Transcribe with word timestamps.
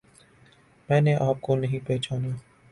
میں 0.89 0.99
نے 1.01 1.15
آپ 1.19 1.41
کو 1.41 1.55
نہیں 1.55 1.85
پہچانا 1.87 2.35